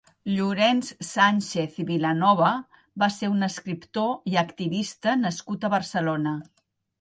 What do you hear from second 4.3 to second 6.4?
i activista nascut a Barcelona.